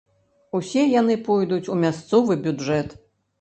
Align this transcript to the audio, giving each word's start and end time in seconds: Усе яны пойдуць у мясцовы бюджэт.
Усе 0.59 0.85
яны 1.01 1.17
пойдуць 1.27 1.67
у 1.75 1.77
мясцовы 1.83 2.39
бюджэт. 2.49 2.99